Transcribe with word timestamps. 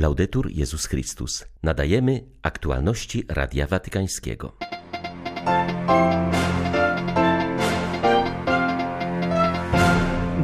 Laudetur 0.00 0.50
Jezus 0.50 0.86
Chrystus. 0.86 1.44
Nadajemy 1.62 2.24
aktualności 2.42 3.24
Radia 3.28 3.66
Watykańskiego. 3.66 4.52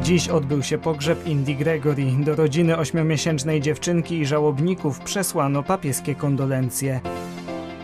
Dziś 0.01 0.27
odbył 0.27 0.63
się 0.63 0.77
pogrzeb 0.77 1.27
Indii 1.27 1.55
Gregory. 1.55 2.05
Do 2.19 2.35
rodziny 2.35 2.77
ośmiomiesięcznej 2.77 3.61
dziewczynki 3.61 4.17
i 4.19 4.25
żałobników 4.25 4.99
przesłano 4.99 5.63
papieskie 5.63 6.15
kondolencje. 6.15 7.01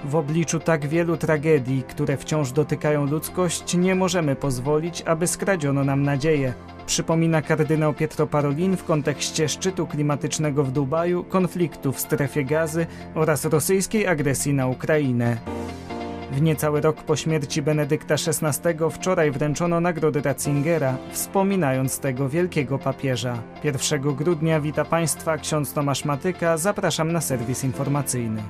W 0.05 0.15
obliczu 0.15 0.59
tak 0.59 0.87
wielu 0.87 1.17
tragedii, 1.17 1.83
które 1.83 2.17
wciąż 2.17 2.51
dotykają 2.51 3.05
ludzkość, 3.05 3.73
nie 3.73 3.95
możemy 3.95 4.35
pozwolić, 4.35 5.01
aby 5.01 5.27
skradziono 5.27 5.83
nam 5.83 6.03
nadzieję. 6.03 6.53
Przypomina 6.85 7.41
kardynał 7.41 7.93
Pietro 7.93 8.27
Parolin 8.27 8.77
w 8.77 8.83
kontekście 8.83 9.49
szczytu 9.49 9.87
klimatycznego 9.87 10.63
w 10.63 10.71
Dubaju, 10.71 11.23
konfliktu 11.23 11.91
w 11.91 11.99
strefie 11.99 12.45
gazy 12.45 12.87
oraz 13.15 13.45
rosyjskiej 13.45 14.07
agresji 14.07 14.53
na 14.53 14.67
Ukrainę. 14.67 15.37
W 16.31 16.41
niecały 16.41 16.81
rok 16.81 17.03
po 17.03 17.15
śmierci 17.15 17.61
Benedykta 17.61 18.13
XVI 18.13 18.75
wczoraj 18.91 19.31
wręczono 19.31 19.81
nagrody 19.81 20.21
Ratzingera, 20.21 20.97
wspominając 21.11 21.99
tego 21.99 22.29
wielkiego 22.29 22.79
papieża. 22.79 23.43
1 23.63 24.01
grudnia 24.01 24.61
wita 24.61 24.85
Państwa 24.85 25.37
ksiądz 25.37 25.73
Tomasz 25.73 26.05
Matyka, 26.05 26.57
zapraszam 26.57 27.11
na 27.11 27.21
serwis 27.21 27.63
informacyjny. 27.63 28.43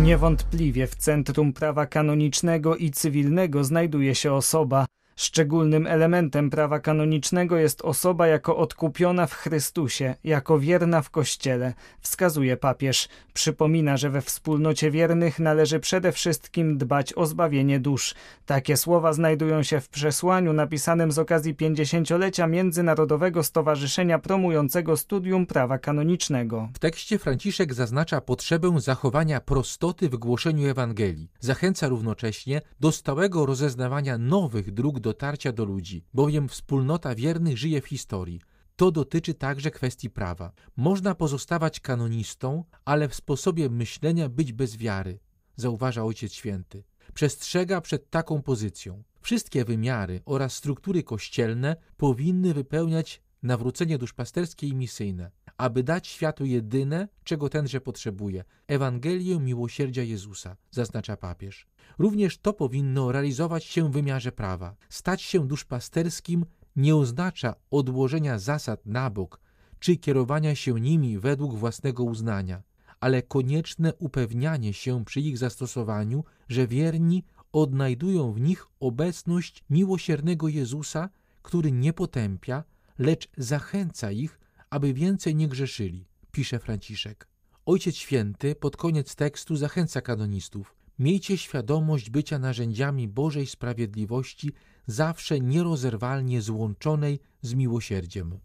Niewątpliwie 0.00 0.86
w 0.86 0.94
centrum 0.94 1.52
prawa 1.52 1.86
kanonicznego 1.86 2.76
i 2.76 2.90
cywilnego 2.90 3.64
znajduje 3.64 4.14
się 4.14 4.32
osoba, 4.32 4.86
Szczególnym 5.18 5.86
elementem 5.86 6.50
prawa 6.50 6.80
kanonicznego 6.80 7.56
jest 7.56 7.82
osoba 7.82 8.26
jako 8.26 8.56
odkupiona 8.56 9.26
w 9.26 9.32
Chrystusie, 9.34 10.14
jako 10.24 10.58
wierna 10.58 11.02
w 11.02 11.10
Kościele, 11.10 11.74
wskazuje 12.00 12.56
papież. 12.56 13.08
Przypomina, 13.34 13.96
że 13.96 14.10
we 14.10 14.20
wspólnocie 14.20 14.90
wiernych 14.90 15.38
należy 15.38 15.80
przede 15.80 16.12
wszystkim 16.12 16.78
dbać 16.78 17.12
o 17.12 17.26
zbawienie 17.26 17.80
dusz. 17.80 18.14
Takie 18.46 18.76
słowa 18.76 19.12
znajdują 19.12 19.62
się 19.62 19.80
w 19.80 19.88
przesłaniu 19.88 20.52
napisanym 20.52 21.12
z 21.12 21.18
okazji 21.18 21.54
50-lecia 21.54 22.46
Międzynarodowego 22.46 23.42
Stowarzyszenia 23.42 24.18
promującego 24.18 24.96
studium 24.96 25.46
prawa 25.46 25.78
kanonicznego. 25.78 26.68
W 26.74 26.78
tekście 26.78 27.18
Franciszek 27.18 27.74
zaznacza 27.74 28.20
potrzebę 28.20 28.80
zachowania 28.80 29.40
prostoty 29.40 30.08
w 30.08 30.16
głoszeniu 30.16 30.68
Ewangelii. 30.68 31.30
Zachęca 31.40 31.88
równocześnie 31.88 32.60
do 32.80 32.92
stałego 32.92 33.46
rozeznawania 33.46 34.18
nowych 34.18 34.74
dróg 34.74 35.05
dotarcia 35.06 35.52
do 35.52 35.64
ludzi, 35.64 36.04
bowiem 36.14 36.48
wspólnota 36.48 37.14
wiernych 37.14 37.58
żyje 37.58 37.80
w 37.80 37.86
historii. 37.86 38.40
To 38.76 38.90
dotyczy 38.90 39.34
także 39.34 39.70
kwestii 39.70 40.10
prawa. 40.10 40.52
Można 40.76 41.14
pozostawać 41.14 41.80
kanonistą, 41.80 42.64
ale 42.84 43.08
w 43.08 43.14
sposobie 43.14 43.68
myślenia 43.70 44.28
być 44.28 44.52
bez 44.52 44.76
wiary, 44.76 45.18
zauważa 45.56 46.04
Ojciec 46.04 46.32
Święty. 46.32 46.84
Przestrzega 47.14 47.80
przed 47.80 48.10
taką 48.10 48.42
pozycją. 48.42 49.02
Wszystkie 49.20 49.64
wymiary 49.64 50.20
oraz 50.24 50.54
struktury 50.54 51.02
kościelne 51.02 51.76
powinny 51.96 52.54
wypełniać 52.54 53.22
nawrócenie 53.42 53.98
duszpasterskie 53.98 54.66
i 54.66 54.74
misyjne, 54.74 55.30
aby 55.56 55.82
dać 55.82 56.06
światu 56.06 56.44
jedyne, 56.44 57.08
czego 57.24 57.48
tenże 57.48 57.80
potrzebuje 57.80 58.44
Ewangelię 58.66 59.40
miłosierdzia 59.40 60.02
Jezusa, 60.02 60.56
zaznacza 60.70 61.16
papież. 61.16 61.66
Również 61.98 62.38
to 62.38 62.52
powinno 62.52 63.12
realizować 63.12 63.64
się 63.64 63.88
w 63.88 63.92
wymiarze 63.92 64.32
prawa. 64.32 64.76
Stać 64.88 65.22
się 65.22 65.48
duszpasterskim 65.48 66.46
nie 66.76 66.96
oznacza 66.96 67.54
odłożenia 67.70 68.38
zasad 68.38 68.86
na 68.86 69.10
bok 69.10 69.40
czy 69.78 69.96
kierowania 69.96 70.54
się 70.54 70.80
nimi 70.80 71.18
według 71.18 71.54
własnego 71.54 72.04
uznania, 72.04 72.62
ale 73.00 73.22
konieczne 73.22 73.94
upewnianie 73.94 74.72
się 74.72 75.04
przy 75.04 75.20
ich 75.20 75.38
zastosowaniu, 75.38 76.24
że 76.48 76.66
wierni 76.66 77.24
odnajdują 77.52 78.32
w 78.32 78.40
nich 78.40 78.66
obecność 78.80 79.64
miłosiernego 79.70 80.48
Jezusa, 80.48 81.08
który 81.42 81.72
nie 81.72 81.92
potępia, 81.92 82.64
lecz 82.98 83.28
zachęca 83.36 84.10
ich, 84.10 84.40
aby 84.70 84.94
więcej 84.94 85.34
nie 85.34 85.48
grzeszyli, 85.48 86.06
pisze 86.32 86.58
Franciszek. 86.58 87.28
Ojciec 87.66 87.96
Święty 87.96 88.54
pod 88.54 88.76
koniec 88.76 89.14
tekstu 89.14 89.56
zachęca 89.56 90.00
kanonistów. 90.00 90.74
Miejcie 90.98 91.38
świadomość 91.38 92.10
bycia 92.10 92.38
narzędziami 92.38 93.08
Bożej 93.08 93.46
sprawiedliwości, 93.46 94.52
zawsze 94.86 95.40
nierozerwalnie 95.40 96.42
złączonej 96.42 97.20
z 97.42 97.54
miłosierdziem. 97.54 98.38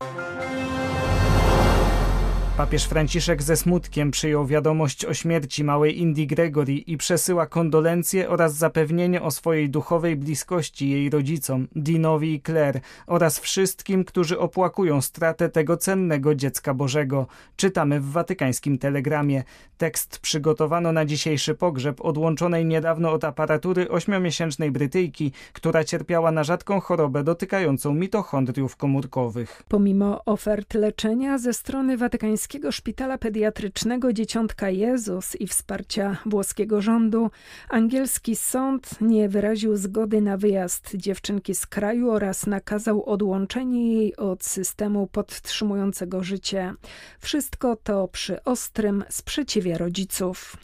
Papież 2.62 2.86
Franciszek 2.86 3.44
ze 3.44 3.58
smutkiem 3.58 4.12
przyjął 4.12 4.46
wiadomość 4.46 5.06
o 5.06 5.14
śmierci 5.14 5.64
małej 5.64 6.00
Indii 6.00 6.28
Gregory 6.28 6.74
i 6.74 6.98
przesyła 6.98 7.46
kondolencje 7.46 8.30
oraz 8.30 8.54
zapewnienie 8.54 9.22
o 9.22 9.32
swojej 9.32 9.70
duchowej 9.70 10.16
bliskości 10.16 10.90
jej 10.90 11.10
rodzicom, 11.10 11.68
Dinowi 11.76 12.34
i 12.34 12.42
Claire 12.42 12.82
oraz 13.08 13.40
wszystkim, 13.40 14.06
którzy 14.06 14.40
opłakują 14.40 15.02
stratę 15.02 15.50
tego 15.50 15.78
cennego 15.78 16.36
dziecka 16.36 16.74
Bożego. 16.74 17.28
Czytamy 17.56 18.00
w 18.00 18.12
watykańskim 18.12 18.78
telegramie. 18.78 19.44
Tekst 19.78 20.20
przygotowano 20.20 20.92
na 20.92 21.06
dzisiejszy 21.06 21.56
pogrzeb 21.56 22.02
odłączonej 22.02 22.66
niedawno 22.66 23.12
od 23.12 23.24
aparatury 23.24 23.90
ośmiomiesięcznej 23.90 24.72
Brytyjki, 24.72 25.32
która 25.54 25.84
cierpiała 25.84 26.32
na 26.32 26.44
rzadką 26.44 26.80
chorobę 26.80 27.24
dotykającą 27.24 27.94
mitochondriów 27.94 28.76
komórkowych. 28.76 29.64
Pomimo 29.68 30.26
ofert 30.26 30.74
leczenia 30.74 31.38
ze 31.38 31.54
strony 31.54 31.98
watykańskiej 31.98 32.51
Włoskiego 32.52 32.72
Szpitala 32.72 33.18
Pediatrycznego 33.18 34.14
Dzieciątka 34.14 34.70
Jezus 34.70 35.36
i 35.36 35.48
wsparcia 35.48 36.18
włoskiego 36.26 36.82
rządu, 36.82 37.30
angielski 37.70 38.36
sąd 38.36 39.02
nie 39.02 39.30
wyraził 39.30 39.76
zgody 39.78 40.22
na 40.22 40.38
wyjazd 40.38 40.96
dziewczynki 40.96 41.56
z 41.56 41.66
kraju 41.66 42.12
oraz 42.12 42.48
nakazał 42.48 43.06
odłączenie 43.06 43.94
jej 43.94 44.16
od 44.16 44.44
systemu 44.44 45.08
podtrzymującego 45.08 46.24
życie. 46.24 46.74
Wszystko 47.20 47.76
to 47.76 48.08
przy 48.08 48.44
ostrym 48.44 49.04
sprzeciwie 49.10 49.78
rodziców. 49.78 50.58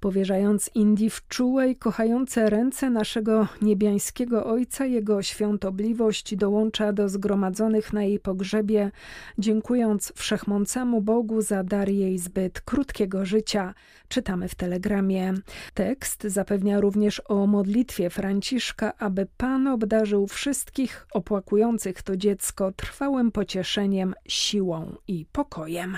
Powierzając 0.00 0.70
Indii 0.74 1.10
w 1.10 1.28
czułe 1.28 1.70
i 1.70 1.76
kochające 1.76 2.50
ręce 2.50 2.90
naszego 2.90 3.48
niebiańskiego 3.62 4.46
Ojca, 4.46 4.86
Jego 4.86 5.22
świątobliwość 5.22 6.36
dołącza 6.36 6.92
do 6.92 7.08
zgromadzonych 7.08 7.92
na 7.92 8.02
jej 8.02 8.18
pogrzebie, 8.18 8.90
dziękując 9.38 10.12
Wszechmącemu 10.16 11.00
Bogu 11.00 11.29
Bogu 11.30 11.42
za 11.42 11.64
dar 11.64 11.88
jej 11.88 12.18
zbyt 12.18 12.60
krótkiego 12.60 13.24
życia, 13.24 13.74
czytamy 14.08 14.48
w 14.48 14.54
telegramie. 14.54 15.34
Tekst 15.74 16.22
zapewnia 16.22 16.80
również 16.80 17.22
o 17.28 17.46
modlitwie 17.46 18.10
Franciszka, 18.10 18.92
aby 18.98 19.26
Pan 19.36 19.66
obdarzył 19.66 20.26
wszystkich 20.26 21.06
opłakujących 21.12 22.02
to 22.02 22.16
dziecko 22.16 22.72
trwałym 22.72 23.32
pocieszeniem, 23.32 24.14
siłą 24.28 24.96
i 25.08 25.26
pokojem. 25.32 25.96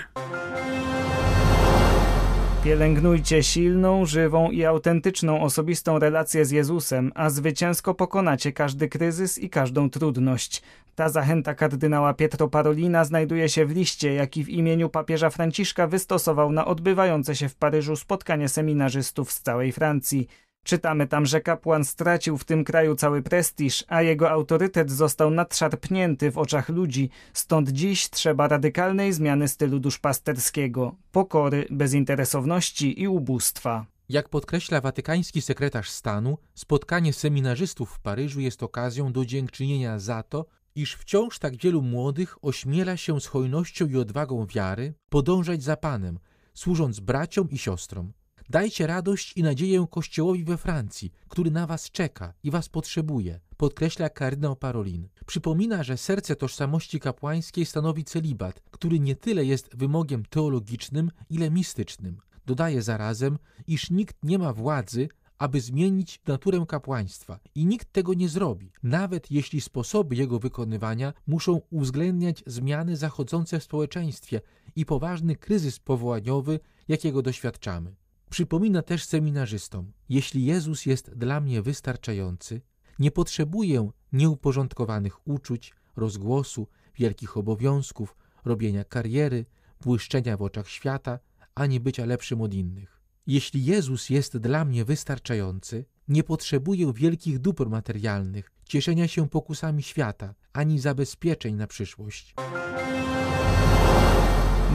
Pielęgnujcie 2.63 3.43
silną, 3.43 4.05
żywą 4.05 4.51
i 4.51 4.65
autentyczną 4.65 5.41
osobistą 5.41 5.99
relację 5.99 6.45
z 6.45 6.51
Jezusem, 6.51 7.11
a 7.15 7.29
zwycięsko 7.29 7.93
pokonacie 7.93 8.51
każdy 8.51 8.89
kryzys 8.89 9.37
i 9.37 9.49
każdą 9.49 9.89
trudność. 9.89 10.61
Ta 10.95 11.09
zachęta 11.09 11.55
kardynała 11.55 12.13
Pietro 12.13 12.47
Parolina 12.47 13.05
znajduje 13.05 13.49
się 13.49 13.65
w 13.65 13.71
liście, 13.71 14.13
jaki 14.13 14.43
w 14.43 14.49
imieniu 14.49 14.89
papieża 14.89 15.29
Franciszka 15.29 15.87
wystosował 15.87 16.51
na 16.51 16.65
odbywające 16.65 17.35
się 17.35 17.49
w 17.49 17.55
Paryżu 17.55 17.95
spotkanie 17.95 18.49
seminarzystów 18.49 19.31
z 19.31 19.41
całej 19.41 19.71
Francji. 19.71 20.27
Czytamy 20.63 21.07
tam, 21.07 21.25
że 21.25 21.41
kapłan 21.41 21.85
stracił 21.85 22.37
w 22.37 22.43
tym 22.43 22.63
kraju 22.63 22.95
cały 22.95 23.21
prestiż, 23.21 23.83
a 23.87 24.01
jego 24.01 24.29
autorytet 24.29 24.91
został 24.91 25.31
nadszarpnięty 25.31 26.31
w 26.31 26.37
oczach 26.37 26.69
ludzi, 26.69 27.09
stąd 27.33 27.69
dziś 27.69 28.09
trzeba 28.09 28.47
radykalnej 28.47 29.13
zmiany 29.13 29.47
stylu 29.47 29.79
duszpasterskiego, 29.79 30.95
pokory, 31.11 31.67
bezinteresowności 31.69 33.01
i 33.01 33.07
ubóstwa. 33.07 33.85
Jak 34.09 34.29
podkreśla 34.29 34.81
watykański 34.81 35.41
sekretarz 35.41 35.89
stanu, 35.89 36.37
spotkanie 36.55 37.13
seminarzystów 37.13 37.91
w 37.91 37.99
Paryżu 37.99 38.39
jest 38.39 38.63
okazją 38.63 39.11
do 39.11 39.25
dziękczynienia 39.25 39.99
za 39.99 40.23
to, 40.23 40.45
iż 40.75 40.95
wciąż 40.95 41.39
tak 41.39 41.57
wielu 41.57 41.81
młodych 41.81 42.45
ośmiela 42.45 42.97
się 42.97 43.21
z 43.21 43.25
hojnością 43.25 43.87
i 43.87 43.97
odwagą 43.97 44.45
wiary 44.45 44.93
podążać 45.09 45.63
za 45.63 45.77
Panem, 45.77 46.19
służąc 46.53 46.99
braciom 46.99 47.49
i 47.49 47.57
siostrom. 47.57 48.13
Dajcie 48.49 48.87
radość 48.87 49.37
i 49.37 49.43
nadzieję 49.43 49.85
Kościołowi 49.91 50.43
we 50.43 50.57
Francji, 50.57 51.11
który 51.27 51.51
na 51.51 51.67
was 51.67 51.91
czeka 51.91 52.33
i 52.43 52.51
was 52.51 52.69
potrzebuje, 52.69 53.39
podkreśla 53.57 54.09
kardynał 54.09 54.55
Parolin. 54.55 55.09
Przypomina, 55.25 55.83
że 55.83 55.97
serce 55.97 56.35
tożsamości 56.35 56.99
kapłańskiej 56.99 57.65
stanowi 57.65 58.03
celibat, 58.03 58.61
który 58.71 58.99
nie 58.99 59.15
tyle 59.15 59.45
jest 59.45 59.75
wymogiem 59.75 60.25
teologicznym, 60.25 61.11
ile 61.29 61.51
mistycznym. 61.51 62.17
Dodaje 62.45 62.81
zarazem, 62.81 63.37
iż 63.67 63.89
nikt 63.89 64.23
nie 64.23 64.39
ma 64.39 64.53
władzy, 64.53 65.09
aby 65.37 65.61
zmienić 65.61 66.21
naturę 66.27 66.65
kapłaństwa 66.67 67.39
i 67.55 67.65
nikt 67.65 67.93
tego 67.93 68.13
nie 68.13 68.29
zrobi, 68.29 68.71
nawet 68.83 69.31
jeśli 69.31 69.61
sposoby 69.61 70.15
jego 70.15 70.39
wykonywania 70.39 71.13
muszą 71.27 71.61
uwzględniać 71.69 72.43
zmiany 72.45 72.97
zachodzące 72.97 73.59
w 73.59 73.63
społeczeństwie 73.63 74.41
i 74.75 74.85
poważny 74.85 75.35
kryzys 75.35 75.79
powołaniowy, 75.79 76.59
jakiego 76.87 77.21
doświadczamy. 77.21 77.95
Przypomina 78.33 78.81
też 78.81 79.05
seminarzystom: 79.05 79.91
Jeśli 80.09 80.45
Jezus 80.45 80.85
jest 80.85 81.13
dla 81.13 81.41
mnie 81.41 81.61
wystarczający, 81.61 82.61
nie 82.99 83.11
potrzebuję 83.11 83.91
nieuporządkowanych 84.13 85.27
uczuć, 85.27 85.73
rozgłosu, 85.95 86.67
wielkich 86.95 87.37
obowiązków, 87.37 88.15
robienia 88.45 88.83
kariery, 88.83 89.45
błyszczenia 89.81 90.37
w 90.37 90.41
oczach 90.41 90.69
świata, 90.69 91.19
ani 91.55 91.79
bycia 91.79 92.05
lepszym 92.05 92.41
od 92.41 92.53
innych. 92.53 93.01
Jeśli 93.27 93.65
Jezus 93.65 94.09
jest 94.09 94.37
dla 94.37 94.65
mnie 94.65 94.85
wystarczający, 94.85 95.85
nie 96.07 96.23
potrzebuję 96.23 96.93
wielkich 96.93 97.39
dóbr 97.39 97.69
materialnych, 97.69 98.51
cieszenia 98.65 99.07
się 99.07 99.29
pokusami 99.29 99.83
świata, 99.83 100.35
ani 100.53 100.79
zabezpieczeń 100.79 101.55
na 101.55 101.67
przyszłość. 101.67 102.35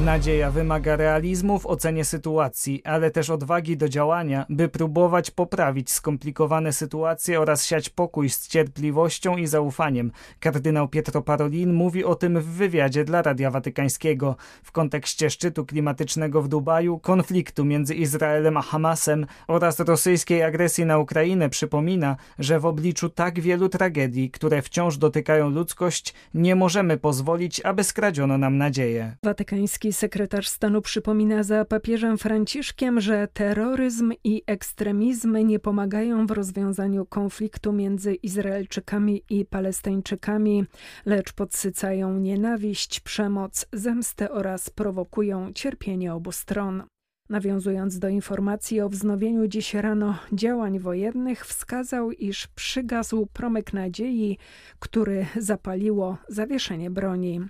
Nadzieja 0.04 0.50
wymaga 0.50 0.96
realizmu 0.96 1.58
w 1.58 1.66
ocenie 1.66 2.04
sytuacji, 2.04 2.82
ale 2.84 3.10
też 3.10 3.30
odwagi 3.30 3.76
do 3.76 3.88
działania, 3.88 4.46
by 4.48 4.68
próbować 4.68 5.30
poprawić 5.30 5.90
skomplikowane 5.90 6.72
sytuacje 6.72 7.40
oraz 7.40 7.66
siać 7.66 7.88
pokój 7.88 8.30
z 8.30 8.48
cierpliwością 8.48 9.36
i 9.36 9.46
zaufaniem. 9.46 10.12
Kardynał 10.40 10.88
Pietro 10.88 11.22
Parolin 11.22 11.72
mówi 11.72 12.04
o 12.04 12.14
tym 12.14 12.40
w 12.40 12.44
wywiadzie 12.44 13.04
dla 13.04 13.22
Radia 13.22 13.50
Watykańskiego. 13.50 14.36
W 14.62 14.72
kontekście 14.72 15.30
szczytu 15.30 15.66
klimatycznego 15.66 16.42
w 16.42 16.48
Dubaju, 16.48 16.98
konfliktu 16.98 17.64
między 17.64 17.94
Izraelem 17.94 18.56
a 18.56 18.62
Hamasem 18.62 19.26
oraz 19.48 19.80
rosyjskiej 19.80 20.42
agresji 20.42 20.84
na 20.84 20.98
Ukrainę 20.98 21.48
przypomina, 21.48 22.16
że 22.38 22.60
w 22.60 22.66
obliczu 22.66 23.08
tak 23.08 23.40
wielu 23.40 23.68
tragedii, 23.68 24.30
które 24.30 24.62
wciąż 24.62 24.96
dotykają 24.96 25.50
ludzkość, 25.50 26.14
nie 26.34 26.54
możemy 26.56 26.96
pozwolić, 26.96 27.60
aby 27.60 27.84
skradziono 27.84 28.38
nam 28.38 28.58
nadzieję. 28.58 29.16
Watykański 29.22 29.87
sekretarz 29.92 30.48
stanu 30.48 30.82
przypomina 30.82 31.42
za 31.42 31.64
papieżem 31.64 32.18
Franciszkiem, 32.18 33.00
że 33.00 33.28
terroryzm 33.32 34.12
i 34.24 34.42
ekstremizmy 34.46 35.44
nie 35.44 35.58
pomagają 35.58 36.26
w 36.26 36.30
rozwiązaniu 36.30 37.06
konfliktu 37.06 37.72
między 37.72 38.14
Izraelczykami 38.14 39.22
i 39.30 39.44
Palestyńczykami, 39.44 40.64
lecz 41.06 41.32
podsycają 41.32 42.18
nienawiść, 42.18 43.00
przemoc, 43.00 43.66
zemstę 43.72 44.30
oraz 44.30 44.70
prowokują 44.70 45.52
cierpienie 45.52 46.14
obu 46.14 46.32
stron. 46.32 46.82
Nawiązując 47.28 47.98
do 47.98 48.08
informacji 48.08 48.80
o 48.80 48.88
wznowieniu 48.88 49.46
dziś 49.46 49.74
rano 49.74 50.18
działań 50.32 50.78
wojennych, 50.78 51.46
wskazał, 51.46 52.10
iż 52.10 52.46
przygasł 52.46 53.26
promyk 53.26 53.72
nadziei, 53.72 54.38
który 54.78 55.26
zapaliło 55.36 56.16
zawieszenie 56.28 56.90
broni. 56.90 57.40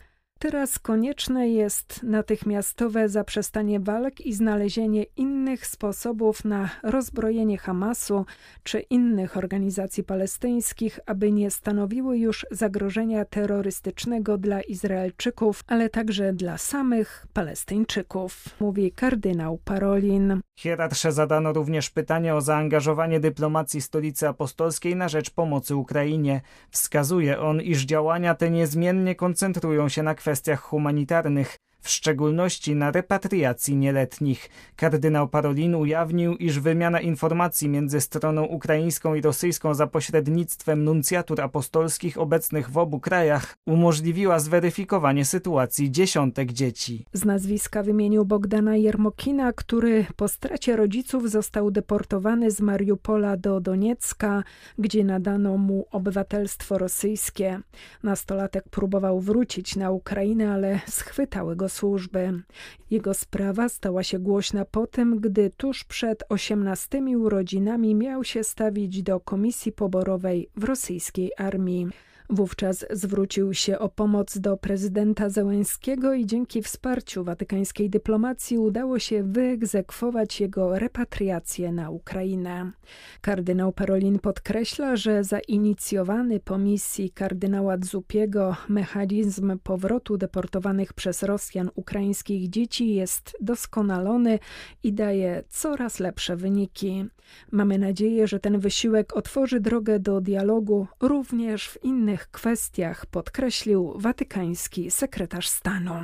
Teraz 0.40 0.78
konieczne 0.78 1.48
jest 1.48 2.02
natychmiastowe 2.02 3.08
zaprzestanie 3.08 3.80
walk 3.80 4.20
i 4.20 4.34
znalezienie 4.34 5.04
innych 5.16 5.66
sposobów 5.66 6.44
na 6.44 6.70
rozbrojenie 6.82 7.58
Hamasu 7.58 8.26
czy 8.62 8.80
innych 8.80 9.36
organizacji 9.36 10.04
palestyńskich, 10.04 11.00
aby 11.06 11.32
nie 11.32 11.50
stanowiły 11.50 12.18
już 12.18 12.46
zagrożenia 12.50 13.24
terrorystycznego 13.24 14.38
dla 14.38 14.60
Izraelczyków, 14.60 15.64
ale 15.66 15.88
także 15.88 16.32
dla 16.32 16.58
samych 16.58 17.26
Palestyńczyków, 17.32 18.44
mówi 18.60 18.92
kardynał 18.92 19.58
Parolin. 19.64 20.40
Hierarsze 20.58 21.12
zadano 21.12 21.52
również 21.52 21.90
pytanie 21.90 22.34
o 22.34 22.40
zaangażowanie 22.40 23.20
dyplomacji 23.20 23.80
stolicy 23.80 24.28
apostolskiej 24.28 24.96
na 24.96 25.08
rzecz 25.08 25.30
pomocy 25.30 25.76
Ukrainie. 25.76 26.40
Wskazuje 26.70 27.40
on, 27.40 27.60
iż 27.60 27.84
działania 27.84 28.34
te 28.34 28.50
niezmiennie 28.50 29.14
koncentrują 29.14 29.88
się 29.88 30.02
na 30.02 30.14
kwestii 30.14 30.27
kwestiach 30.28 30.60
humanitarnych 30.60 31.58
w 31.80 31.88
szczególności 31.88 32.74
na 32.74 32.90
repatriacji 32.90 33.76
nieletnich. 33.76 34.50
Kardynał 34.76 35.28
Parolin 35.28 35.74
ujawnił, 35.74 36.36
iż 36.36 36.60
wymiana 36.60 37.00
informacji 37.00 37.68
między 37.68 38.00
stroną 38.00 38.44
ukraińską 38.44 39.14
i 39.14 39.20
rosyjską 39.20 39.74
za 39.74 39.86
pośrednictwem 39.86 40.84
nuncjatur 40.84 41.40
apostolskich 41.40 42.18
obecnych 42.18 42.70
w 42.70 42.78
obu 42.78 43.00
krajach 43.00 43.56
umożliwiła 43.66 44.38
zweryfikowanie 44.38 45.24
sytuacji 45.24 45.90
dziesiątek 45.90 46.52
dzieci. 46.52 47.04
Z 47.12 47.24
nazwiska 47.24 47.82
wymienił 47.82 48.24
Bogdana 48.24 48.76
Jermokina, 48.76 49.52
który 49.52 50.06
po 50.16 50.28
stracie 50.28 50.76
rodziców 50.76 51.30
został 51.30 51.70
deportowany 51.70 52.50
z 52.50 52.60
Mariupola 52.60 53.36
do 53.36 53.60
Doniecka, 53.60 54.44
gdzie 54.78 55.04
nadano 55.04 55.56
mu 55.56 55.86
obywatelstwo 55.90 56.78
rosyjskie. 56.78 57.60
Nastolatek 58.02 58.68
próbował 58.68 59.20
wrócić 59.20 59.76
na 59.76 59.90
Ukrainę, 59.90 60.52
ale 60.52 60.80
schwytały 60.88 61.56
go 61.56 61.67
służby. 61.68 62.42
Jego 62.90 63.14
sprawa 63.14 63.68
stała 63.68 64.02
się 64.02 64.18
głośna 64.18 64.64
po 64.64 64.86
tym, 64.86 65.20
gdy 65.20 65.50
tuż 65.56 65.84
przed 65.84 66.24
osiemnastymi 66.28 67.16
urodzinami 67.16 67.94
miał 67.94 68.24
się 68.24 68.44
stawić 68.44 69.02
do 69.02 69.20
komisji 69.20 69.72
poborowej 69.72 70.48
w 70.56 70.64
rosyjskiej 70.64 71.32
armii. 71.36 71.88
Wówczas 72.30 72.86
zwrócił 72.90 73.54
się 73.54 73.78
o 73.78 73.88
pomoc 73.88 74.38
do 74.38 74.56
prezydenta 74.56 75.28
Zełęskiego 75.28 76.14
i 76.14 76.26
dzięki 76.26 76.62
wsparciu 76.62 77.24
watykańskiej 77.24 77.90
dyplomacji 77.90 78.58
udało 78.58 78.98
się 78.98 79.22
wyegzekwować 79.22 80.40
jego 80.40 80.78
repatriację 80.78 81.72
na 81.72 81.90
Ukrainę. 81.90 82.72
Kardynał 83.20 83.72
Parolin 83.72 84.18
podkreśla, 84.18 84.96
że 84.96 85.24
zainicjowany 85.24 86.40
po 86.40 86.58
misji 86.58 87.10
kardynała 87.10 87.78
Dzupiego 87.78 88.56
mechanizm 88.68 89.58
powrotu 89.62 90.16
deportowanych 90.16 90.92
przez 90.92 91.22
Rosjan 91.22 91.70
ukraińskich 91.74 92.50
dzieci 92.50 92.94
jest 92.94 93.36
doskonalony 93.40 94.38
i 94.82 94.92
daje 94.92 95.44
coraz 95.48 96.00
lepsze 96.00 96.36
wyniki. 96.36 97.04
Mamy 97.50 97.78
nadzieję, 97.78 98.26
że 98.26 98.40
ten 98.40 98.58
wysiłek 98.58 99.16
otworzy 99.16 99.60
drogę 99.60 99.98
do 99.98 100.20
dialogu 100.20 100.86
również 101.00 101.68
w 101.68 101.84
innych 101.84 102.17
innych 102.18 102.30
kwestiach, 102.30 103.06
podkreślił 103.06 103.92
watykański 103.96 104.90
sekretarz 104.90 105.48
stanu. 105.48 105.94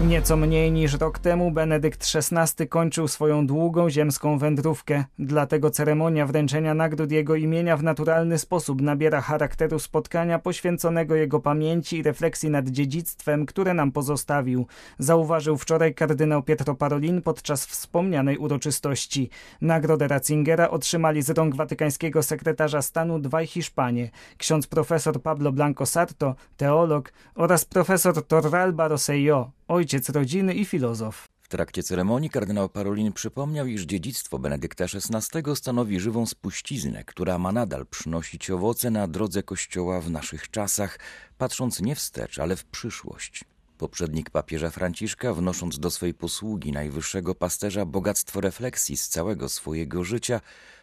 Nieco 0.00 0.36
mniej 0.36 0.72
niż 0.72 0.94
rok 0.94 1.18
temu 1.18 1.50
Benedykt 1.50 2.06
XVI 2.14 2.68
kończył 2.68 3.08
swoją 3.08 3.46
długą 3.46 3.90
ziemską 3.90 4.38
wędrówkę. 4.38 5.04
Dlatego 5.18 5.70
ceremonia 5.70 6.26
wręczenia 6.26 6.74
nagród 6.74 7.10
jego 7.12 7.34
imienia 7.34 7.76
w 7.76 7.82
naturalny 7.82 8.38
sposób 8.38 8.82
nabiera 8.82 9.20
charakteru 9.20 9.78
spotkania 9.78 10.38
poświęconego 10.38 11.14
jego 11.14 11.40
pamięci 11.40 11.98
i 11.98 12.02
refleksji 12.02 12.50
nad 12.50 12.68
dziedzictwem, 12.68 13.46
które 13.46 13.74
nam 13.74 13.92
pozostawił. 13.92 14.66
Zauważył 14.98 15.56
wczoraj 15.56 15.94
kardynał 15.94 16.42
Pietro 16.42 16.74
Parolin 16.74 17.22
podczas 17.22 17.66
wspomnianej 17.66 18.38
uroczystości. 18.38 19.30
Nagrodę 19.60 20.08
Ratzingera 20.08 20.70
otrzymali 20.70 21.22
z 21.22 21.30
rąk 21.30 21.56
watykańskiego 21.56 22.22
sekretarza 22.22 22.82
stanu 22.82 23.18
dwaj 23.18 23.46
Hiszpanie. 23.46 24.10
Ksiądz 24.38 24.66
profesor 24.66 25.22
Pablo 25.22 25.52
Blanco 25.52 25.86
Sarto, 25.86 26.34
teolog 26.56 27.12
oraz 27.34 27.64
profesor 27.64 28.26
Torralba 28.26 28.88
Rosselló, 28.88 29.50
ojciec 29.68 30.08
rodziny 30.08 30.54
i 30.54 30.64
filozof. 30.64 31.28
W 31.40 31.48
trakcie 31.48 31.82
ceremonii 31.82 32.30
kardynał 32.30 32.68
Parolin 32.68 33.12
przypomniał, 33.12 33.66
iż 33.66 33.82
dziedzictwo 33.82 34.38
Benedykta 34.38 34.84
XVI 34.84 35.56
stanowi 35.56 36.00
żywą 36.00 36.26
spuściznę, 36.26 37.04
która 37.04 37.38
ma 37.38 37.52
nadal 37.52 37.86
przynosić 37.86 38.50
owoce 38.50 38.90
na 38.90 39.08
drodze 39.08 39.42
Kościoła 39.42 40.00
w 40.00 40.10
naszych 40.10 40.50
czasach, 40.50 40.98
patrząc 41.38 41.80
nie 41.80 41.94
wstecz, 41.94 42.38
ale 42.38 42.56
w 42.56 42.64
przyszłość. 42.64 43.44
Poprzednik 43.78 44.30
papieża 44.30 44.70
Franciszka, 44.70 45.34
wnosząc 45.34 45.78
do 45.78 45.90
swej 45.90 46.14
posługi 46.14 46.72
najwyższego 46.72 47.34
pasterza 47.34 47.86
bogactwo 47.86 48.40
refleksji 48.40 48.96
z 48.96 49.08
całego 49.08 49.48
swojego 49.48 50.04
życia, 50.04 50.40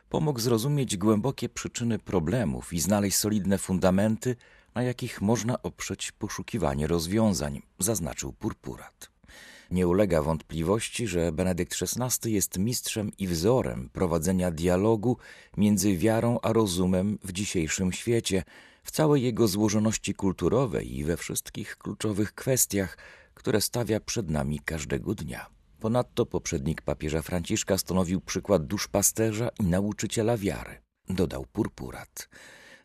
pomógł 0.10 0.40
zrozumieć 0.40 0.98
głębokie 0.98 1.50
przyczyny 1.50 2.00
problemów 2.00 2.74
i 2.74 2.80
znaleźć 2.80 3.18
solidne 3.18 3.58
fundamenty, 3.58 4.36
na 4.76 4.84
jakich 4.84 5.22
można 5.22 5.62
oprzeć 5.62 6.12
poszukiwanie 6.12 6.88
rozwiązań, 6.88 7.62
zaznaczył 7.80 8.34
Purpurat. 8.34 9.12
Nie 9.72 9.88
ulega 9.88 10.22
wątpliwości, 10.22 11.08
że 11.08 11.32
Benedykt 11.32 11.76
XVI 11.82 12.32
jest 12.32 12.58
mistrzem 12.58 13.12
i 13.18 13.28
wzorem 13.28 13.90
prowadzenia 13.90 14.52
dialogu 14.52 15.18
między 15.58 15.98
wiarą 15.98 16.40
a 16.42 16.54
rozumem 16.54 17.20
w 17.24 17.32
dzisiejszym 17.32 17.92
świecie, 17.92 18.44
w 18.84 18.92
całej 18.92 19.24
jego 19.24 19.48
złożoności 19.48 20.14
kulturowej 20.14 20.98
i 20.98 21.04
we 21.04 21.18
wszystkich 21.18 21.78
kluczowych 21.78 22.34
kwestiach, 22.34 22.98
które 23.34 23.62
stawia 23.62 24.00
przed 24.00 24.30
nami 24.30 24.60
każdego 24.60 25.16
dnia. 25.16 25.46
Ponadto 25.80 26.26
poprzednik 26.26 26.82
papieża 26.82 27.22
Franciszka 27.22 27.78
stanowił 27.78 28.22
przykład 28.22 28.66
duszpasterza 28.66 29.50
i 29.60 29.64
nauczyciela 29.64 30.38
wiary, 30.38 30.82
dodał 31.10 31.46
Purpurat. 31.54 32.30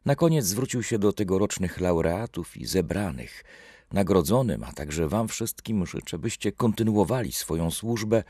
Na 0.06 0.14
koniec 0.14 0.46
zwrócił 0.46 0.82
się 0.82 0.98
do 0.98 1.12
tegorocznych 1.12 1.80
laureatów 1.80 2.56
i 2.56 2.66
zebranych. 2.66 3.44
Nagrodzonym, 3.92 4.64
a 4.64 4.72
także 4.72 5.08
wam 5.08 5.28
wszystkim 5.28 5.86
życzę, 5.86 6.18
byście 6.18 6.52
kontynuowali 6.52 7.32
swoją 7.32 7.70
służbę, 7.70 8.24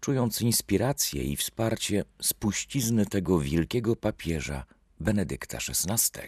czując 0.00 0.42
inspirację 0.42 1.22
i 1.22 1.36
wsparcie 1.36 2.04
spuścizny 2.22 3.06
tego 3.06 3.38
wielkiego 3.38 3.96
papieża 3.96 4.64
Benedykta 5.00 5.58
XVI. 5.58 6.20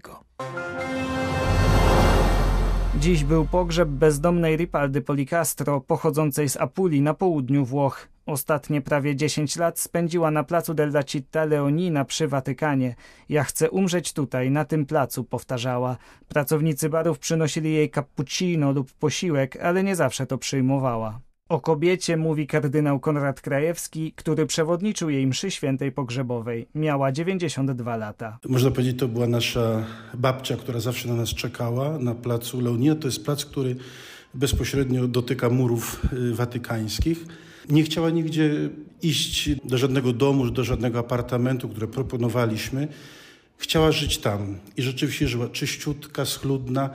Dziś 2.99 3.25
był 3.25 3.45
pogrzeb 3.45 3.89
bezdomnej 3.89 4.57
Ripaldy 4.57 5.03
Policastro, 5.03 5.81
pochodzącej 5.81 6.49
z 6.49 6.57
Apuli 6.57 7.03
na 7.03 7.15
południu 7.15 7.65
Włoch. 7.65 8.09
Ostatnie 8.27 8.81
prawie 8.81 9.17
10 9.17 9.57
lat 9.57 9.79
spędziła 9.79 10.31
na 10.31 10.45
placu 10.45 10.75
della 10.75 11.01
Città 11.01 11.49
Leonina 11.49 12.05
przy 12.05 12.29
Watykanie. 12.29 12.95
Ja 13.29 13.45
chcę 13.45 13.71
umrzeć 13.71 14.13
tutaj, 14.13 14.51
na 14.51 14.65
tym 14.65 14.87
placu, 14.87 15.25
powtarzała. 15.25 15.97
Pracownicy 16.29 16.89
barów 16.89 17.19
przynosili 17.19 17.73
jej 17.75 17.91
cappuccino 17.91 18.73
lub 18.73 18.93
posiłek, 18.93 19.57
ale 19.57 19.85
nie 19.85 19.97
zawsze 19.97 20.27
to 20.27 20.39
przyjmowała. 20.39 21.21
O 21.51 21.61
kobiecie 21.61 22.17
mówi 22.17 22.47
kardynał 22.47 23.01
Konrad 23.01 23.41
Krajewski, 23.41 24.13
który 24.17 24.47
przewodniczył 24.47 25.11
jej 25.11 25.27
mszy 25.27 25.51
świętej 25.51 25.93
pogrzebowej. 25.93 26.67
Miała 26.75 27.13
92 27.13 27.97
lata. 27.97 28.39
Można 28.49 28.71
powiedzieć, 28.71 28.99
to 28.99 29.09
była 29.09 29.27
nasza 29.27 29.85
babcia, 30.15 30.57
która 30.57 30.81
zawsze 30.81 31.09
na 31.09 31.15
nas 31.15 31.29
czekała 31.29 31.99
na 31.99 32.15
placu 32.15 32.61
Leonina. 32.61 32.95
To 32.95 33.09
jest 33.09 33.25
plac, 33.25 33.45
który 33.45 33.77
bezpośrednio 34.35 35.09
dotyka 35.09 35.51
murów 35.51 36.03
y, 36.13 36.35
watykańskich. 36.35 37.25
Nie 37.71 37.83
chciała 37.83 38.11
nigdzie 38.11 38.71
iść 39.03 39.51
do 39.65 39.79
żadnego 39.79 40.13
domu, 40.13 40.51
do 40.51 40.65
żadnego 40.65 40.99
apartamentu, 40.99 41.69
które 41.69 41.87
proponowaliśmy. 41.87 42.89
Chciała 43.59 43.93
żyć 43.93 44.19
tam 44.19 44.59
i 44.77 44.83
rzeczywiście 44.83 45.29
żyła 45.29 45.49
czyściutka, 45.49 46.25
schludna. 46.25 46.91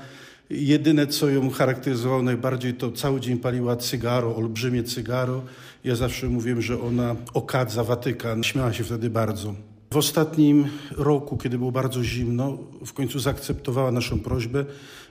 Jedyne, 0.50 1.08
co 1.08 1.30
ją 1.30 1.50
charakteryzowało 1.50 2.22
najbardziej, 2.22 2.74
to 2.74 2.92
cały 2.92 3.20
dzień 3.20 3.38
paliła 3.38 3.75
cygaro, 3.75 4.36
olbrzymie 4.36 4.84
cygaro. 4.84 5.42
Ja 5.84 5.96
zawsze 5.96 6.28
mówiłem, 6.28 6.62
że 6.62 6.82
ona 6.82 7.16
okadza 7.34 7.84
Watykan. 7.84 8.44
Śmiała 8.44 8.74
się 8.74 8.84
wtedy 8.84 9.10
bardzo. 9.10 9.56
W 9.94 9.98
ostatnim 9.98 10.68
roku, 10.92 11.38
kiedy 11.38 11.58
było 11.58 11.72
bardzo 11.72 12.04
zimno, 12.04 12.58
w 12.86 12.94
końcu 12.94 13.20
zaakceptowała 13.20 13.92
naszą 13.92 14.20
prośbę. 14.20 14.66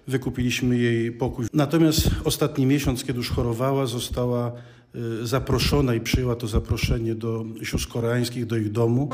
Wykupiliśmy 0.09 0.79
jej 0.79 1.13
pokój. 1.13 1.47
Natomiast 1.53 2.11
ostatni 2.25 2.67
miesiąc, 2.67 3.05
kiedy 3.05 3.17
już 3.17 3.31
chorowała, 3.31 3.87
została 3.87 4.53
y, 5.23 5.27
zaproszona 5.27 5.95
i 5.95 6.01
przyjęła 6.01 6.37
to 6.37 6.47
zaproszenie 6.47 7.15
do 7.15 7.45
sióstr 7.63 7.93
koreańskich, 7.93 8.47
do 8.47 8.57
ich 8.57 8.73
domu. 8.73 9.09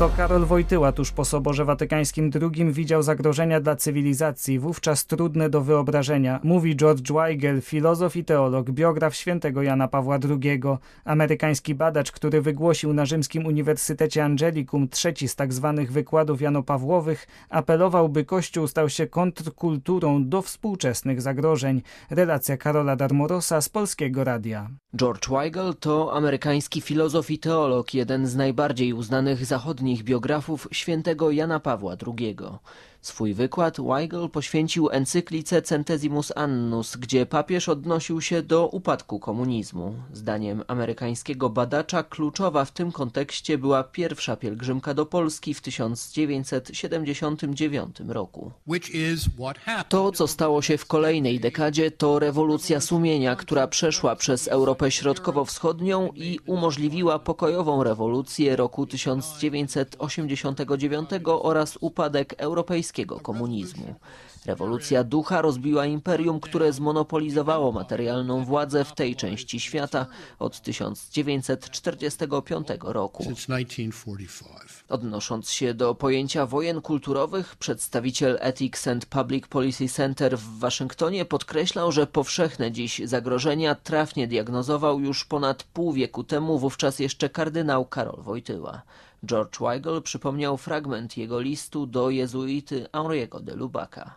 To 0.00 0.08
Karol 0.16 0.44
Wojtyła 0.44 0.92
tuż 0.92 1.12
po 1.12 1.24
Soborze 1.24 1.64
Watykańskim 1.64 2.30
II 2.42 2.72
widział 2.72 3.02
zagrożenia 3.02 3.60
dla 3.60 3.76
cywilizacji, 3.76 4.58
wówczas 4.58 5.06
trudne 5.06 5.50
do 5.50 5.60
wyobrażenia, 5.60 6.40
mówi 6.42 6.76
George 6.76 7.12
Weigel, 7.12 7.60
filozof 7.60 8.16
i 8.16 8.24
teolog, 8.24 8.70
biograf 8.70 9.14
świętego 9.14 9.62
Jana 9.62 9.88
Pawła 9.88 10.18
II, 10.28 10.60
amerykański 11.04 11.74
badacz, 11.74 12.12
który 12.12 12.42
wygłosił 12.42 12.92
na 12.92 13.06
Rzymskim 13.06 13.46
Uniwersytecie 13.46 14.24
Angelicum 14.24 14.88
trzeci 14.88 15.28
z 15.28 15.36
tak 15.36 15.52
zwanych 15.52 15.92
wykładów 15.92 16.40
janopawłowych, 16.40 17.26
apelował, 17.48 18.08
by 18.08 18.24
Kościół 18.24 18.66
stał 18.66 18.88
się 18.88 19.06
kontrkulturą 19.06 20.28
do 20.28 20.42
współczesnych 20.42 21.20
zagrożeń. 21.20 21.82
Relacja 22.10 22.56
Karola 22.56 22.96
Darmorosa 22.96 23.60
z 23.60 23.68
Polskiego 23.68 24.24
Radia. 24.24 24.70
George 24.94 25.28
Weigel 25.28 25.74
to 25.74 26.12
amerykański 26.12 26.80
filozof 26.80 27.30
i 27.30 27.38
teolog, 27.38 27.94
jeden 27.94 28.26
z 28.26 28.36
najbardziej 28.36 28.92
uznanych 28.92 29.46
zachodnich 29.46 30.02
biografów 30.02 30.68
świętego 30.72 31.30
Jana 31.30 31.60
Pawła 31.60 31.96
II. 32.06 32.36
Swój 33.02 33.34
wykład 33.34 33.80
Weigel 33.80 34.30
poświęcił 34.30 34.90
encyklice 34.90 35.62
Centesimus 35.62 36.32
Annus, 36.36 36.96
gdzie 36.96 37.26
papież 37.26 37.68
odnosił 37.68 38.20
się 38.20 38.42
do 38.42 38.68
upadku 38.68 39.20
komunizmu. 39.20 39.94
Zdaniem 40.12 40.62
amerykańskiego 40.68 41.50
badacza 41.50 42.02
kluczowa 42.02 42.64
w 42.64 42.72
tym 42.72 42.92
kontekście 42.92 43.58
była 43.58 43.84
pierwsza 43.84 44.36
pielgrzymka 44.36 44.94
do 44.94 45.06
Polski 45.06 45.54
w 45.54 45.60
1979 45.60 47.96
roku. 48.08 48.52
To, 49.88 50.12
co 50.12 50.26
stało 50.26 50.62
się 50.62 50.78
w 50.78 50.86
kolejnej 50.86 51.40
dekadzie, 51.40 51.90
to 51.90 52.18
rewolucja 52.18 52.80
sumienia, 52.80 53.36
która 53.36 53.66
przeszła 53.66 54.16
przez 54.16 54.48
Europę 54.48 54.90
Środkowo-Wschodnią 54.90 56.08
i 56.14 56.38
umożliwiła 56.46 57.18
pokojową 57.18 57.84
rewolucję 57.84 58.56
roku 58.56 58.86
1989 58.86 61.10
oraz 61.42 61.78
upadek 61.80 62.34
europejskiego 62.38 62.89
komunizmu. 63.22 63.94
Rewolucja 64.46 65.04
ducha 65.04 65.42
rozbiła 65.42 65.86
imperium, 65.86 66.40
które 66.40 66.72
zmonopolizowało 66.72 67.72
materialną 67.72 68.44
władzę 68.44 68.84
w 68.84 68.94
tej 68.94 69.16
części 69.16 69.60
świata 69.60 70.06
od 70.38 70.60
1945 70.60 72.68
roku. 72.82 73.24
Odnosząc 74.88 75.50
się 75.50 75.74
do 75.74 75.94
pojęcia 75.94 76.46
wojen 76.46 76.80
kulturowych, 76.80 77.56
przedstawiciel 77.56 78.38
Ethics 78.40 78.88
and 78.88 79.06
Public 79.06 79.46
Policy 79.46 79.88
Center 79.88 80.38
w 80.38 80.58
Waszyngtonie 80.58 81.24
podkreślał, 81.24 81.92
że 81.92 82.06
powszechne 82.06 82.72
dziś 82.72 83.00
zagrożenia 83.04 83.74
trafnie 83.74 84.28
diagnozował 84.28 85.00
już 85.00 85.24
ponad 85.24 85.62
pół 85.62 85.92
wieku 85.92 86.24
temu 86.24 86.58
wówczas 86.58 86.98
jeszcze 86.98 87.28
kardynał 87.28 87.84
Karol 87.84 88.22
Wojtyła. 88.22 88.82
George 89.26 89.58
Weigel 89.60 90.02
przypomniał 90.02 90.56
fragment 90.56 91.16
jego 91.16 91.40
listu 91.40 91.86
do 91.86 92.10
jezuity 92.10 92.86
Henri'ego 92.92 93.40
de 93.40 93.54
Lubaka. 93.54 94.14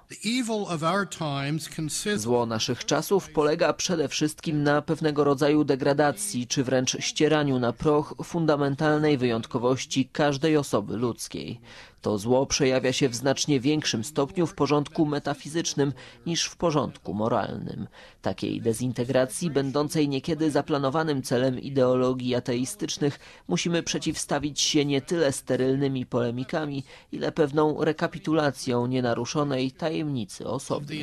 Zło 2.15 2.45
naszych 2.45 2.85
czasów 2.85 3.29
polega 3.29 3.73
przede 3.73 4.07
wszystkim 4.07 4.63
na 4.63 4.81
pewnego 4.81 5.23
rodzaju 5.23 5.63
degradacji, 5.63 6.47
czy 6.47 6.63
wręcz 6.63 6.97
ścieraniu 6.99 7.59
na 7.59 7.73
proch 7.73 8.13
fundamentalnej 8.23 9.17
wyjątkowości 9.17 10.09
każdej 10.11 10.57
osoby 10.57 10.97
ludzkiej. 10.97 11.59
To 12.03 12.17
zło 12.17 12.45
przejawia 12.45 12.93
się 12.93 13.09
w 13.09 13.15
znacznie 13.15 13.59
większym 13.59 14.03
stopniu 14.03 14.47
w 14.47 14.55
porządku 14.55 15.05
metafizycznym 15.05 15.93
niż 16.25 16.45
w 16.45 16.57
porządku 16.57 17.13
moralnym. 17.13 17.87
Takiej 18.21 18.61
dezintegracji, 18.61 19.49
będącej 19.49 20.09
niekiedy 20.09 20.51
zaplanowanym 20.51 21.21
celem 21.21 21.59
ideologii 21.59 22.35
ateistycznych, 22.35 23.19
musimy 23.47 23.83
przeciwstawić 23.83 24.61
się 24.61 24.85
nie 24.85 25.01
tyle 25.01 25.31
sterylnymi 25.31 26.05
polemikami, 26.05 26.83
ile 27.11 27.31
pewną 27.31 27.83
rekapitulacją 27.83 28.87
nienaruszonej 28.87 29.71
tajemnicy 29.71 30.47
osoby. 30.47 30.95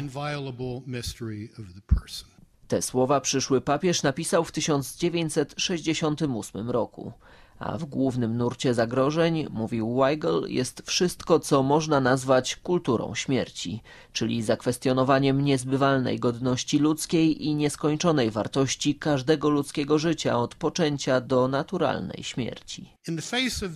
Te 2.69 2.83
słowa 2.83 3.21
przyszły 3.21 3.61
papież 3.61 4.03
napisał 4.03 4.45
w 4.45 4.53
1968 4.53 6.71
roku 6.71 7.13
a 7.61 7.79
w 7.79 7.85
głównym 7.85 8.37
nurcie 8.37 8.75
zagrożeń, 8.75 9.47
mówił 9.51 9.95
Weigel, 9.95 10.45
jest 10.49 10.83
wszystko, 10.87 11.41
co 11.41 11.63
można 11.63 12.01
nazwać 12.01 12.57
kulturą 12.57 13.15
śmierci, 13.15 13.83
czyli 14.13 14.43
zakwestionowaniem 14.43 15.45
niezbywalnej 15.45 16.19
godności 16.19 16.79
ludzkiej 16.79 17.47
i 17.47 17.55
nieskończonej 17.55 18.31
wartości 18.31 18.95
każdego 18.95 19.51
ludzkiego 19.51 19.99
życia 19.99 20.39
od 20.39 20.55
poczęcia 20.55 21.21
do 21.21 21.49
naturalnej 21.49 22.23
śmierci. 22.23 22.91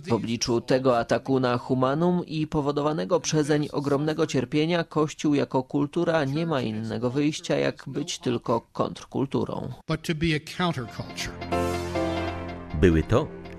W 0.05 0.13
obliczu 0.13 0.61
tego 0.61 0.99
ataku 0.99 1.39
na 1.39 1.57
humanum 1.57 2.25
i 2.25 2.47
powodowanego 2.47 3.19
przezeń 3.19 3.67
ogromnego 3.71 4.27
cierpienia 4.27 4.83
Kościół 4.83 5.33
jako 5.33 5.63
kultura 5.63 6.25
nie 6.25 6.45
ma 6.45 6.61
innego 6.61 7.09
wyjścia, 7.09 7.55
jak 7.55 7.83
być 7.87 8.19
tylko 8.19 8.61
kontrkulturą. 8.61 9.71
Były 12.81 13.03
to 13.03 13.44